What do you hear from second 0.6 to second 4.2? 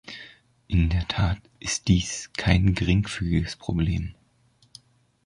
In der Tat ist dies kein geringfügiges Problem.